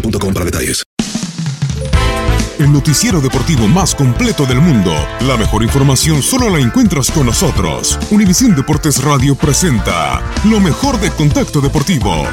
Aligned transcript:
para 0.00 0.44
detalles. 0.44 0.84
El 2.58 2.72
noticiero 2.72 3.20
deportivo 3.20 3.68
más 3.68 3.94
completo 3.94 4.46
del 4.46 4.60
mundo. 4.60 4.92
La 5.20 5.36
mejor 5.36 5.62
información 5.62 6.22
solo 6.22 6.48
la 6.48 6.58
encuentras 6.58 7.10
con 7.10 7.26
nosotros. 7.26 7.98
Univisión 8.10 8.54
Deportes 8.54 9.02
Radio 9.02 9.34
presenta 9.34 10.22
lo 10.44 10.58
mejor 10.60 10.98
de 10.98 11.10
Contacto 11.10 11.60
Deportivo. 11.60 12.24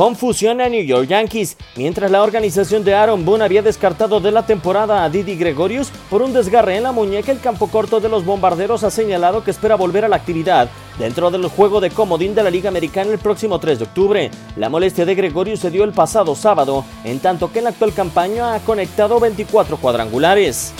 Confusión 0.00 0.62
a 0.62 0.68
New 0.70 0.82
York 0.82 1.08
Yankees, 1.08 1.58
mientras 1.76 2.10
la 2.10 2.22
organización 2.22 2.84
de 2.84 2.94
Aaron 2.94 3.26
Boone 3.26 3.44
había 3.44 3.60
descartado 3.60 4.18
de 4.18 4.32
la 4.32 4.46
temporada 4.46 5.04
a 5.04 5.10
Didi 5.10 5.36
Gregorius 5.36 5.90
por 6.08 6.22
un 6.22 6.32
desgarre 6.32 6.78
en 6.78 6.84
la 6.84 6.92
muñeca, 6.92 7.30
el 7.30 7.38
campo 7.38 7.66
corto 7.66 8.00
de 8.00 8.08
los 8.08 8.24
bombarderos 8.24 8.82
ha 8.82 8.90
señalado 8.90 9.44
que 9.44 9.50
espera 9.50 9.74
volver 9.74 10.06
a 10.06 10.08
la 10.08 10.16
actividad 10.16 10.70
dentro 10.98 11.30
del 11.30 11.46
juego 11.48 11.82
de 11.82 11.90
comodín 11.90 12.34
de 12.34 12.42
la 12.42 12.48
Liga 12.48 12.70
Americana 12.70 13.12
el 13.12 13.18
próximo 13.18 13.58
3 13.58 13.78
de 13.78 13.84
octubre. 13.84 14.30
La 14.56 14.70
molestia 14.70 15.04
de 15.04 15.14
Gregorius 15.14 15.60
se 15.60 15.70
dio 15.70 15.84
el 15.84 15.92
pasado 15.92 16.34
sábado, 16.34 16.82
en 17.04 17.18
tanto 17.18 17.52
que 17.52 17.58
en 17.58 17.64
la 17.64 17.70
actual 17.70 17.92
campaña 17.92 18.54
ha 18.54 18.60
conectado 18.60 19.20
24 19.20 19.76
cuadrangulares. 19.76 20.72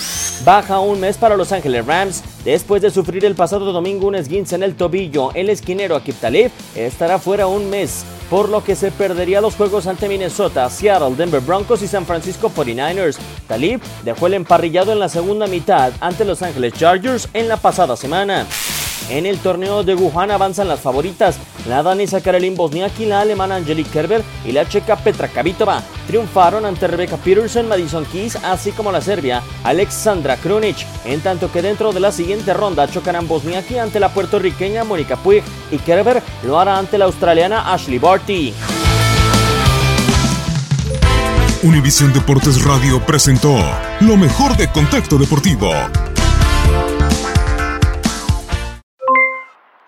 Baja 0.46 0.80
un 0.80 0.98
mes 0.98 1.18
para 1.18 1.36
Los 1.36 1.52
Ángeles 1.52 1.84
Rams. 1.84 2.24
Después 2.42 2.80
de 2.80 2.90
sufrir 2.90 3.26
el 3.26 3.34
pasado 3.34 3.70
domingo 3.70 4.06
un 4.06 4.14
esguince 4.14 4.54
en 4.54 4.62
el 4.62 4.76
tobillo, 4.76 5.30
el 5.34 5.50
esquinero 5.50 5.94
Akip 5.94 6.18
Talib 6.18 6.50
estará 6.74 7.18
fuera 7.18 7.46
un 7.46 7.68
mes, 7.68 8.06
por 8.30 8.48
lo 8.48 8.62
que 8.62 8.76
se 8.76 8.92
perdería 8.92 9.40
los 9.40 9.56
juegos 9.56 9.88
ante 9.88 10.08
Minnesota, 10.08 10.70
Seattle, 10.70 11.16
Denver 11.16 11.40
Broncos 11.40 11.82
y 11.82 11.88
San 11.88 12.06
Francisco 12.06 12.50
49ers. 12.54 13.18
Talib 13.48 13.80
dejó 14.04 14.28
el 14.28 14.34
emparrillado 14.34 14.92
en 14.92 15.00
la 15.00 15.08
segunda 15.08 15.48
mitad 15.48 15.92
ante 16.00 16.24
Los 16.24 16.40
Ángeles 16.40 16.72
Chargers 16.74 17.28
en 17.34 17.48
la 17.48 17.56
pasada 17.56 17.96
semana. 17.96 18.46
En 19.10 19.26
el 19.26 19.38
torneo 19.38 19.82
de 19.82 19.96
Wuhan 19.96 20.30
avanzan 20.30 20.68
las 20.68 20.78
favoritas, 20.78 21.36
la 21.68 21.82
danesa 21.82 22.20
Karelin 22.20 22.54
Bosniaki, 22.54 23.06
la 23.06 23.20
alemana 23.20 23.56
Angelique 23.56 23.90
Kerber 23.90 24.22
y 24.44 24.52
la 24.52 24.68
checa 24.68 24.94
Petra 24.94 25.26
Kvitova. 25.26 25.82
Triunfaron 26.06 26.64
ante 26.64 26.86
Rebecca 26.86 27.16
Peterson, 27.16 27.66
Madison 27.66 28.04
Keys, 28.04 28.36
así 28.36 28.70
como 28.70 28.92
la 28.92 29.00
serbia 29.00 29.42
Alexandra 29.64 30.36
Krunic, 30.36 30.86
en 31.04 31.20
tanto 31.20 31.50
que 31.50 31.60
dentro 31.60 31.92
de 31.92 31.98
la 31.98 32.12
siguiente 32.12 32.54
ronda 32.54 32.88
chocarán 32.88 33.26
Bosniaki 33.26 33.78
ante 33.78 33.98
la 33.98 34.14
puertorriqueña 34.14 34.84
Mónica 34.84 35.16
Puig 35.16 35.42
y 35.72 35.78
Kerber 35.78 36.22
lo 36.44 36.60
hará 36.60 36.78
ante 36.78 36.96
la 36.96 37.06
australiana 37.06 37.72
Ashley 37.72 37.98
Barty. 37.98 38.54
Univisión 41.64 42.12
Deportes 42.12 42.64
Radio 42.64 43.04
presentó 43.04 43.54
lo 44.00 44.16
mejor 44.16 44.56
de 44.56 44.68
Contacto 44.68 45.18
Deportivo. 45.18 45.70